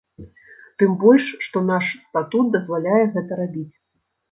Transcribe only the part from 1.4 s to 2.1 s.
што наш